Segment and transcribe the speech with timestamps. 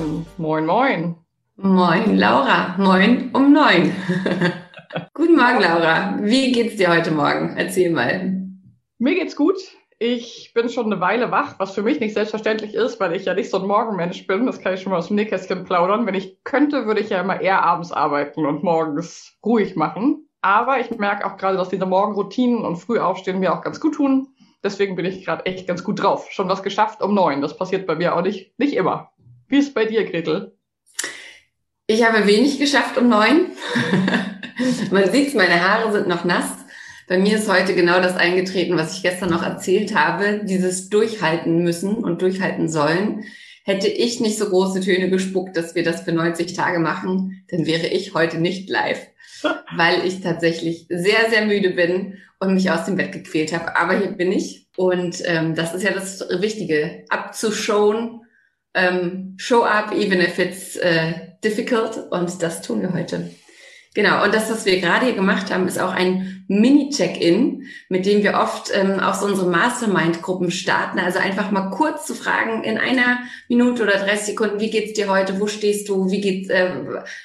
[0.00, 0.26] Guten Morgen.
[0.38, 1.16] Moin, moin.
[1.56, 2.74] Moin, Laura.
[2.78, 3.92] Moin um neun.
[5.12, 6.16] Guten Morgen, Laura.
[6.22, 7.54] Wie geht's dir heute Morgen?
[7.58, 8.32] Erzähl mal.
[8.98, 9.56] Mir geht's gut.
[9.98, 13.34] Ich bin schon eine Weile wach, was für mich nicht selbstverständlich ist, weil ich ja
[13.34, 14.46] nicht so ein Morgenmensch bin.
[14.46, 16.06] Das kann ich schon mal aus dem Nähkästchen plaudern.
[16.06, 20.26] Wenn ich könnte, würde ich ja immer eher abends arbeiten und morgens ruhig machen.
[20.40, 24.28] Aber ich merke auch gerade, dass diese Morgenroutinen und Frühaufstehen mir auch ganz gut tun.
[24.64, 26.28] Deswegen bin ich gerade echt ganz gut drauf.
[26.30, 27.42] Schon was geschafft um neun.
[27.42, 29.09] Das passiert bei mir auch nicht, nicht immer.
[29.50, 30.56] Wie ist es bei dir, Gretel?
[31.88, 33.46] Ich habe wenig geschafft um neun.
[34.92, 36.52] Man sieht meine Haare sind noch nass.
[37.08, 41.64] Bei mir ist heute genau das eingetreten, was ich gestern noch erzählt habe, dieses durchhalten
[41.64, 43.24] müssen und durchhalten sollen.
[43.64, 47.66] Hätte ich nicht so große Töne gespuckt, dass wir das für 90 Tage machen, dann
[47.66, 49.04] wäre ich heute nicht live,
[49.76, 53.76] weil ich tatsächlich sehr, sehr müde bin und mich aus dem Bett gequält habe.
[53.76, 58.20] Aber hier bin ich und ähm, das ist ja das Wichtige, abzuschauen,
[58.74, 63.30] ähm, show up, even if it's äh, difficult und das tun wir heute.
[63.92, 68.22] Genau, und das, was wir gerade hier gemacht haben, ist auch ein Mini-Check-In, mit dem
[68.22, 71.00] wir oft ähm, auch so unsere Mastermind-Gruppen starten.
[71.00, 73.18] Also einfach mal kurz zu fragen in einer
[73.48, 76.70] Minute oder 30 Sekunden, wie geht's dir heute, wo stehst du, wie geht's, äh,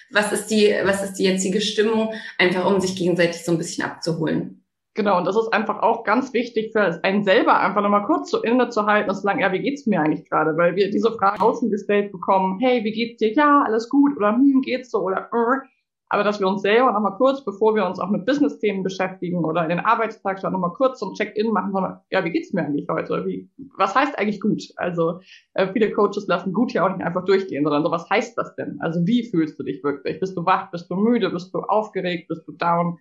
[0.10, 3.86] was ist die, was ist die jetzige Stimmung, einfach um sich gegenseitig so ein bisschen
[3.86, 4.65] abzuholen.
[4.96, 8.42] Genau, und das ist einfach auch ganz wichtig für einen selber, einfach nochmal kurz so
[8.42, 10.56] innezuhalten und zu sagen, ja, wie geht's mir eigentlich gerade?
[10.56, 13.34] Weil wir diese Frage außen gestellt bekommen, hey, wie geht's dir?
[13.34, 15.68] Ja, alles gut oder hm, geht's so oder äh
[16.08, 19.64] aber dass wir uns selber nochmal kurz, bevor wir uns auch mit Business-Themen beschäftigen oder
[19.64, 22.88] in den Arbeitstag starten, nochmal kurz ein Check-in machen, sondern, ja, wie geht's mir eigentlich
[22.88, 23.26] heute?
[23.26, 24.62] Wie, was heißt eigentlich gut?
[24.78, 25.20] Also
[25.56, 28.56] äh, viele Coaches lassen gut ja auch nicht einfach durchgehen, sondern so, was heißt das
[28.56, 28.78] denn?
[28.82, 30.20] Also wie fühlst du dich wirklich?
[30.20, 30.70] Bist du wach?
[30.72, 31.32] Bist du müde?
[31.32, 32.28] Bist du aufgeregt?
[32.28, 33.00] Bist du down?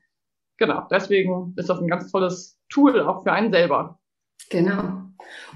[0.57, 3.99] Genau, deswegen ist das ein ganz tolles Tool auch für einen selber.
[4.51, 5.03] Genau.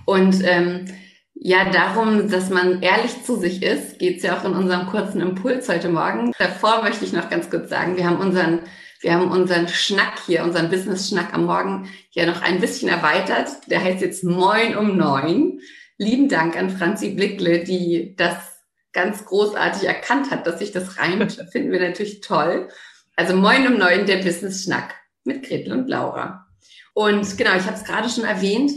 [0.07, 0.87] Und ähm,
[1.35, 5.69] ja, darum, dass man ehrlich zu sich ist, geht's ja auch in unserem kurzen Impuls
[5.69, 6.33] heute Morgen.
[6.39, 8.61] Davor möchte ich noch ganz kurz sagen, wir haben unseren,
[9.01, 13.51] wir haben unseren Schnack hier, unseren Business-Schnack am Morgen ja noch ein bisschen erweitert.
[13.69, 15.61] Der heißt jetzt Moin um neun.
[15.97, 21.33] Lieben Dank an Franzi Blickle, die das ganz großartig erkannt hat, dass sich das reimt.
[21.53, 22.69] Finden wir natürlich toll.
[23.19, 26.47] Also Moin um neun, der Business-Schnack mit Gretel und Laura.
[26.95, 28.71] Und genau, ich habe es gerade schon erwähnt,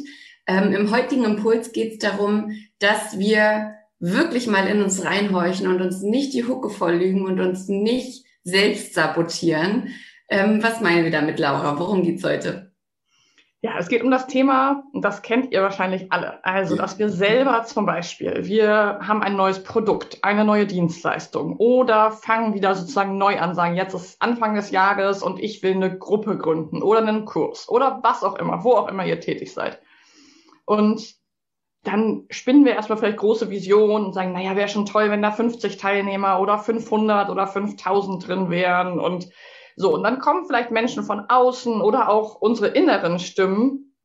[0.48, 5.80] ähm, Im heutigen Impuls geht es darum, dass wir wirklich mal in uns reinhorchen und
[5.80, 9.90] uns nicht die Hucke volllügen und uns nicht selbst sabotieren.
[10.28, 11.78] Ähm, was meinen wir damit, Laura?
[11.78, 12.71] Worum geht's heute?
[13.64, 16.44] Ja, es geht um das Thema, und das kennt ihr wahrscheinlich alle.
[16.44, 22.12] Also, dass wir selber zum Beispiel, wir haben ein neues Produkt, eine neue Dienstleistung oder
[22.12, 25.96] fangen wieder sozusagen neu an, sagen, jetzt ist Anfang des Jahres und ich will eine
[25.96, 29.80] Gruppe gründen oder einen Kurs oder was auch immer, wo auch immer ihr tätig seid.
[30.66, 31.14] Und
[31.84, 35.30] dann spinnen wir erstmal vielleicht große Visionen und sagen, naja, wäre schon toll, wenn da
[35.30, 39.30] 50 Teilnehmer oder 500 oder 5000 drin wären und
[39.76, 39.94] so.
[39.94, 43.96] Und dann kommen vielleicht Menschen von außen oder auch unsere inneren Stimmen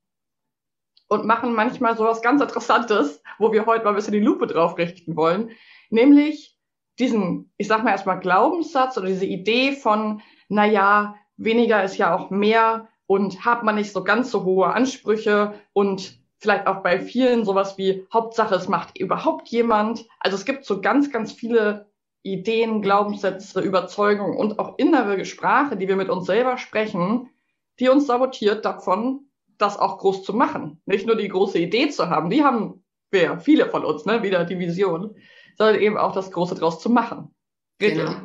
[1.09, 4.47] und machen manchmal so was ganz Interessantes, wo wir heute mal ein bisschen die Lupe
[4.47, 5.51] drauf richten wollen,
[5.91, 6.57] nämlich
[6.99, 12.31] diesen, ich sag mal erstmal Glaubenssatz oder diese Idee von, naja, weniger ist ja auch
[12.31, 17.45] mehr und hat man nicht so ganz so hohe Ansprüche und vielleicht auch bei vielen
[17.45, 20.07] sowas wie Hauptsache, es macht überhaupt jemand.
[20.21, 21.91] Also es gibt so ganz, ganz viele
[22.33, 27.31] Ideen, Glaubenssätze, Überzeugungen und auch innere Sprache, die wir mit uns selber sprechen,
[27.79, 29.21] die uns sabotiert davon,
[29.59, 30.81] das auch groß zu machen.
[30.87, 34.45] Nicht nur die große Idee zu haben, die haben wir, viele von uns, ne, wieder
[34.45, 35.17] die Vision,
[35.57, 37.35] sondern eben auch das Große draus zu machen.
[37.79, 38.17] Genau.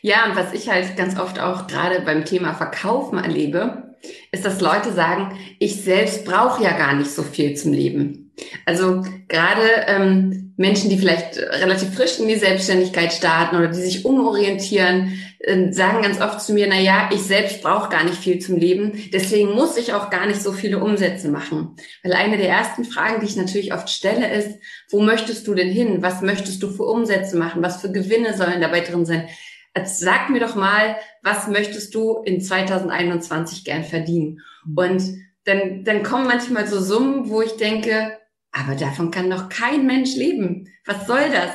[0.00, 3.91] Ja, und was ich halt ganz oft auch gerade beim Thema Verkaufen erlebe,
[4.30, 8.32] ist, dass Leute sagen, ich selbst brauche ja gar nicht so viel zum Leben.
[8.66, 14.04] Also gerade ähm, Menschen, die vielleicht relativ frisch in die Selbstständigkeit starten oder die sich
[14.04, 18.38] umorientieren, äh, sagen ganz oft zu mir, na ja, ich selbst brauche gar nicht viel
[18.38, 21.76] zum Leben, deswegen muss ich auch gar nicht so viele Umsätze machen.
[22.02, 24.58] Weil eine der ersten Fragen, die ich natürlich oft stelle, ist,
[24.90, 26.02] wo möchtest du denn hin?
[26.02, 27.62] Was möchtest du für Umsätze machen?
[27.62, 29.28] Was für Gewinne sollen dabei drin sein?
[29.74, 34.40] Also sag mir doch mal, was möchtest du in 2021 gern verdienen?
[34.64, 34.76] Mhm.
[34.76, 35.02] Und
[35.44, 38.18] dann, dann kommen manchmal so Summen, wo ich denke,
[38.52, 40.68] aber davon kann doch kein Mensch leben.
[40.84, 41.52] Was soll das?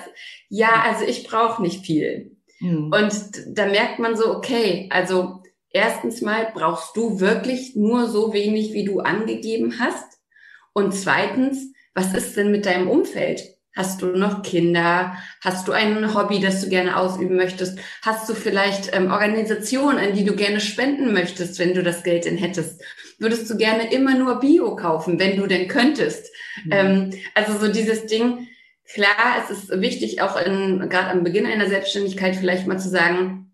[0.49, 2.37] Ja, also ich brauche nicht viel.
[2.59, 2.91] Mhm.
[2.91, 3.13] Und
[3.55, 8.85] da merkt man so, okay, also erstens mal brauchst du wirklich nur so wenig, wie
[8.85, 10.19] du angegeben hast.
[10.73, 13.56] Und zweitens, was ist denn mit deinem Umfeld?
[13.77, 15.15] Hast du noch Kinder?
[15.41, 17.77] Hast du ein Hobby, das du gerne ausüben möchtest?
[18.01, 22.25] Hast du vielleicht ähm, Organisationen, an die du gerne spenden möchtest, wenn du das Geld
[22.25, 22.83] denn hättest?
[23.19, 26.31] Würdest du gerne immer nur Bio kaufen, wenn du denn könntest?
[26.65, 26.71] Mhm.
[26.71, 28.47] Ähm, also so dieses Ding,
[28.93, 33.51] Klar, es ist wichtig, auch gerade am Beginn einer Selbstständigkeit vielleicht mal zu sagen,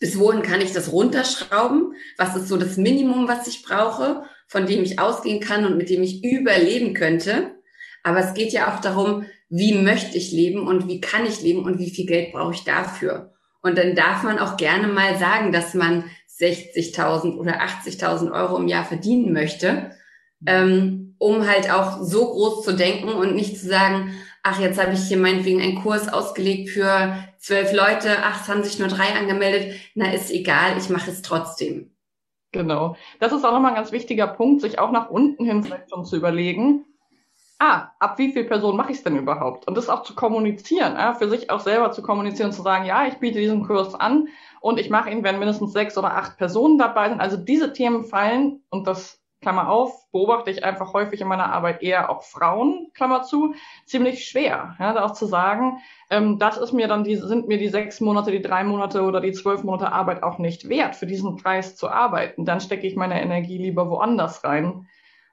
[0.00, 1.92] bis wohin kann ich das runterschrauben?
[2.16, 5.90] Was ist so das Minimum, was ich brauche, von dem ich ausgehen kann und mit
[5.90, 7.54] dem ich überleben könnte?
[8.02, 11.64] Aber es geht ja auch darum, wie möchte ich leben und wie kann ich leben
[11.64, 13.34] und wie viel Geld brauche ich dafür?
[13.62, 16.04] Und dann darf man auch gerne mal sagen, dass man
[16.38, 19.90] 60.000 oder 80.000 Euro im Jahr verdienen möchte,
[20.46, 24.94] ähm, um halt auch so groß zu denken und nicht zu sagen, ach, jetzt habe
[24.94, 29.14] ich hier meinetwegen einen Kurs ausgelegt für zwölf Leute, ach, es haben sich nur drei
[29.18, 31.94] angemeldet, na, ist egal, ich mache es trotzdem.
[32.52, 32.96] Genau.
[33.18, 36.04] Das ist auch nochmal ein ganz wichtiger Punkt, sich auch nach unten hin vielleicht schon
[36.04, 36.84] zu überlegen,
[37.60, 39.68] ah, ab wie viel Personen mache ich es denn überhaupt?
[39.68, 43.06] Und das auch zu kommunizieren, ja, für sich auch selber zu kommunizieren, zu sagen, ja,
[43.06, 44.28] ich biete diesen Kurs an
[44.60, 47.20] und ich mache ihn, wenn mindestens sechs oder acht Personen dabei sind.
[47.20, 51.82] Also diese Themen fallen, und das Klammer auf, beobachte ich einfach häufig in meiner Arbeit
[51.82, 53.54] eher auch Frauen, Klammer zu,
[53.84, 54.76] ziemlich schwer.
[54.78, 55.78] Ja, da auch zu sagen,
[56.10, 59.20] ähm, das ist mir dann die, sind mir die sechs Monate, die drei Monate oder
[59.20, 62.46] die zwölf Monate Arbeit auch nicht wert, für diesen Preis zu arbeiten.
[62.46, 64.86] Dann stecke ich meine Energie lieber woanders rein.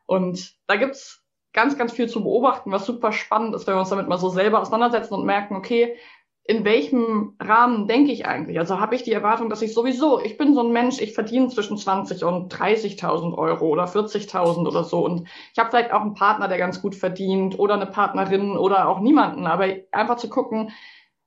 [0.06, 1.27] Und da gibt's
[1.58, 4.30] ganz, ganz viel zu beobachten, was super spannend ist, wenn wir uns damit mal so
[4.30, 5.96] selber auseinandersetzen und merken, okay,
[6.44, 8.60] in welchem Rahmen denke ich eigentlich?
[8.60, 11.48] Also habe ich die Erwartung, dass ich sowieso, ich bin so ein Mensch, ich verdiene
[11.48, 15.04] zwischen 20 und 30.000 Euro oder 40.000 oder so.
[15.04, 18.88] Und ich habe vielleicht auch einen Partner, der ganz gut verdient oder eine Partnerin oder
[18.88, 19.48] auch niemanden.
[19.48, 20.70] Aber einfach zu gucken,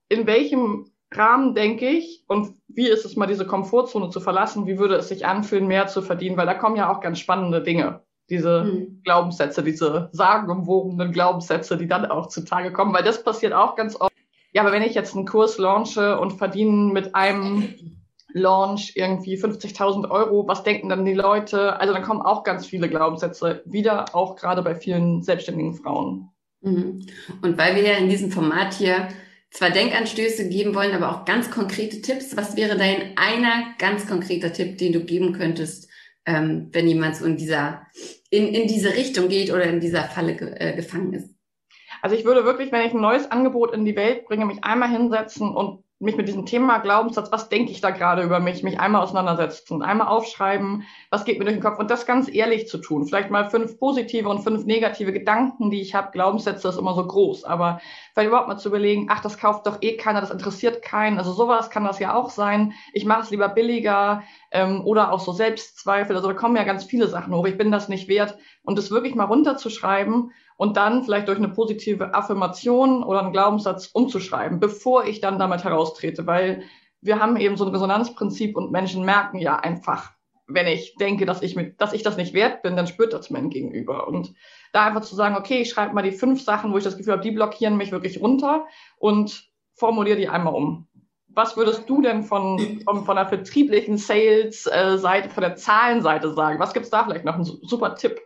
[0.08, 4.68] in welchem Rahmen denke ich und wie ist es mal diese Komfortzone zu verlassen?
[4.68, 6.36] Wie würde es sich anfühlen, mehr zu verdienen?
[6.36, 8.04] Weil da kommen ja auch ganz spannende Dinge.
[8.30, 9.02] Diese mhm.
[9.04, 14.10] Glaubenssätze, diese sagenumwogenen Glaubenssätze, die dann auch zutage kommen, weil das passiert auch ganz oft
[14.52, 17.74] ja, aber wenn ich jetzt einen Kurs launche und verdiene mit einem
[18.32, 21.78] Launch irgendwie 50.000 Euro, was denken dann die Leute?
[21.78, 26.30] Also dann kommen auch ganz viele Glaubenssätze wieder, auch gerade bei vielen selbstständigen Frauen.
[26.62, 27.06] Mhm.
[27.42, 29.08] Und weil wir ja in diesem Format hier
[29.50, 34.52] zwar Denkanstöße geben wollen, aber auch ganz konkrete Tipps, was wäre dein einer ganz konkreter
[34.52, 35.88] Tipp, den du geben könntest,
[36.24, 37.86] ähm, wenn jemand so in dieser,
[38.30, 41.34] in, in diese Richtung geht oder in dieser Falle ge äh, gefangen ist?
[42.02, 44.88] Also ich würde wirklich, wenn ich ein neues Angebot in die Welt bringe, mich einmal
[44.88, 48.80] hinsetzen und mich mit diesem Thema Glaubenssatz, was denke ich da gerade über mich, mich
[48.80, 52.68] einmal auseinandersetzen und einmal aufschreiben, was geht mir durch den Kopf und das ganz ehrlich
[52.68, 53.04] zu tun.
[53.04, 56.10] Vielleicht mal fünf positive und fünf negative Gedanken, die ich habe.
[56.12, 57.82] Glaubenssätze ist immer so groß, aber
[58.14, 61.18] vielleicht überhaupt mal zu überlegen, ach, das kauft doch eh keiner, das interessiert keinen.
[61.18, 62.72] Also sowas kann das ja auch sein.
[62.94, 66.16] Ich mache es lieber billiger ähm, oder auch so Selbstzweifel.
[66.16, 67.46] Also da kommen ja ganz viele Sachen hoch.
[67.46, 71.48] Ich bin das nicht wert und das wirklich mal runterzuschreiben und dann vielleicht durch eine
[71.48, 76.64] positive Affirmation oder einen Glaubenssatz umzuschreiben, bevor ich dann damit heraustrete, weil
[77.00, 80.10] wir haben eben so ein Resonanzprinzip und Menschen merken ja einfach,
[80.46, 83.30] wenn ich denke, dass ich mit, dass ich das nicht wert bin, dann spürt das
[83.30, 84.06] mein Gegenüber.
[84.06, 84.34] Und
[84.74, 87.14] da einfach zu sagen, okay, ich schreibe mal die fünf Sachen, wo ich das Gefühl
[87.14, 88.66] habe, die blockieren mich wirklich runter
[88.98, 90.88] und formuliere die einmal um.
[91.28, 96.60] Was würdest du denn von, von, von der vertrieblichen Sales-Seite, von der Zahlenseite sagen?
[96.60, 97.36] Was gibt's da vielleicht noch?
[97.36, 98.20] Ein super Tipp.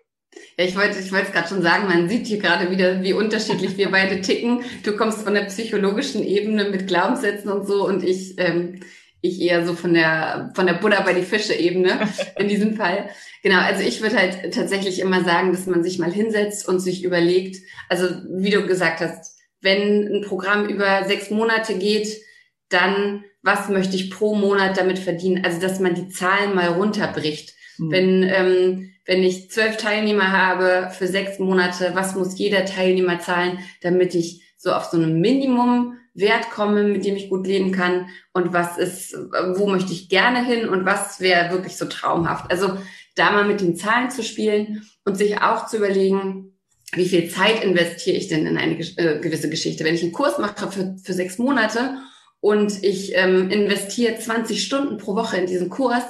[0.56, 3.12] Ja, ich wollte, ich wollte es gerade schon sagen, man sieht hier gerade wieder, wie
[3.12, 4.62] unterschiedlich wir beide ticken.
[4.84, 8.80] Du kommst von der psychologischen Ebene mit Glaubenssätzen und so und ich, ähm,
[9.20, 13.08] ich eher so von der, von der Buddha bei die Fische Ebene in diesem Fall.
[13.42, 17.02] Genau, also ich würde halt tatsächlich immer sagen, dass man sich mal hinsetzt und sich
[17.02, 17.56] überlegt,
[17.88, 22.20] also wie du gesagt hast, wenn ein Programm über sechs Monate geht,
[22.68, 25.44] dann was möchte ich pro Monat damit verdienen?
[25.44, 27.54] Also dass man die Zahlen mal runterbricht.
[27.78, 27.90] Mhm.
[27.90, 33.58] Wenn ähm, wenn ich zwölf Teilnehmer habe für sechs Monate, was muss jeder Teilnehmer zahlen,
[33.82, 38.06] damit ich so auf so einem Minimum Wert komme, mit dem ich gut leben kann
[38.32, 39.14] und was ist,
[39.56, 42.50] wo möchte ich gerne hin und was wäre wirklich so traumhaft.
[42.50, 42.78] Also
[43.16, 46.52] da mal mit den Zahlen zu spielen und sich auch zu überlegen,
[46.92, 49.84] wie viel Zeit investiere ich denn in eine äh, gewisse Geschichte?
[49.84, 51.98] Wenn ich einen Kurs mache für, für sechs Monate
[52.40, 56.04] und ich ähm, investiere 20 Stunden pro Woche in diesen Kurs,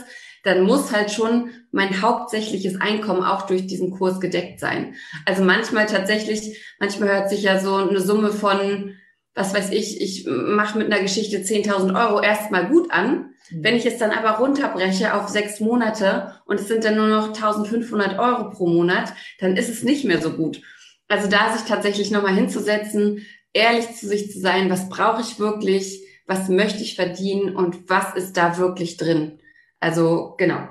[0.44, 4.94] dann muss halt schon mein hauptsächliches Einkommen auch durch diesen Kurs gedeckt sein.
[5.24, 8.94] Also manchmal tatsächlich, manchmal hört sich ja so eine Summe von,
[9.34, 13.30] was weiß ich, ich mache mit einer Geschichte 10.000 Euro erstmal gut an.
[13.50, 13.64] Mhm.
[13.64, 17.32] Wenn ich es dann aber runterbreche auf sechs Monate und es sind dann nur noch
[17.32, 20.60] 1.500 Euro pro Monat, dann ist es nicht mehr so gut.
[21.08, 26.02] Also da sich tatsächlich nochmal hinzusetzen, ehrlich zu sich zu sein, was brauche ich wirklich,
[26.26, 29.38] was möchte ich verdienen und was ist da wirklich drin.
[29.84, 30.66] Also genau.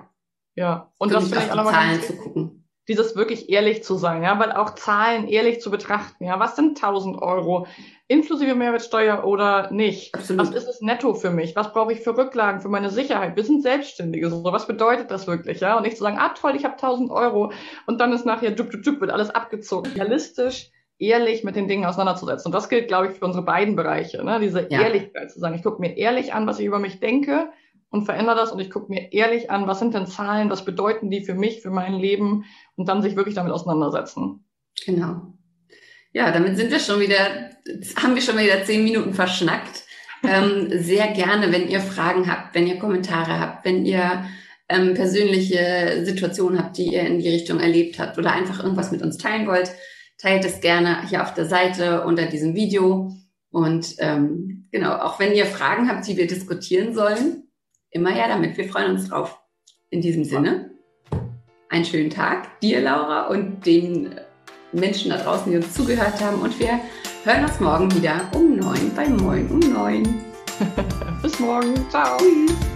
[0.55, 2.67] Ja, und das finde ich auch nochmal Zahlen zu gucken.
[2.87, 6.83] Dieses wirklich ehrlich zu sein, ja, weil auch Zahlen ehrlich zu betrachten, ja, was sind
[6.83, 7.67] 1000 Euro
[8.07, 10.15] inklusive Mehrwertsteuer oder nicht?
[10.15, 10.41] Absolut.
[10.41, 11.55] Was ist es netto für mich?
[11.55, 13.35] Was brauche ich für Rücklagen, für meine Sicherheit?
[13.35, 15.77] Wir sind Selbstständige, so was bedeutet das wirklich, ja?
[15.77, 17.51] Und nicht zu sagen, ah toll, ich habe 1000 Euro
[17.85, 19.91] und dann ist nachher dup, dup, dup, wird alles abgezogen.
[19.93, 22.47] Realistisch ehrlich mit den Dingen auseinanderzusetzen.
[22.47, 24.23] Und das gilt, glaube ich, für unsere beiden Bereiche.
[24.23, 24.39] Ne?
[24.39, 24.81] Diese ja.
[24.81, 27.49] Ehrlichkeit zu sagen, ich gucke mir ehrlich an, was ich über mich denke
[27.93, 31.11] und verändere das und ich gucke mir ehrlich an, was sind denn Zahlen, was bedeuten
[31.11, 32.43] die für mich, für mein Leben
[32.75, 34.43] und dann sich wirklich damit auseinandersetzen.
[34.83, 35.33] Genau.
[36.11, 37.51] Ja, damit sind wir schon wieder,
[38.01, 39.85] haben wir schon wieder zehn Minuten verschnackt.
[40.23, 44.25] ähm, sehr gerne, wenn ihr Fragen habt, wenn ihr Kommentare habt, wenn ihr
[44.69, 49.03] ähm, persönliche Situationen habt, die ihr in die Richtung erlebt habt oder einfach irgendwas mit
[49.03, 49.71] uns teilen wollt,
[50.17, 53.11] teilt es gerne hier auf der Seite unter diesem Video.
[53.51, 57.43] Und ähm, genau, auch wenn ihr Fragen habt, die wir diskutieren sollen,
[57.93, 58.57] immer her damit.
[58.57, 59.39] Wir freuen uns drauf.
[59.89, 60.71] In diesem Sinne,
[61.69, 64.15] einen schönen Tag dir, Laura, und den
[64.71, 66.41] Menschen da draußen, die uns zugehört haben.
[66.41, 66.79] Und wir
[67.23, 70.03] hören uns morgen wieder um neun bei Moin um neun.
[71.21, 71.73] Bis morgen.
[71.89, 72.17] Ciao.
[72.17, 72.72] Tschüss.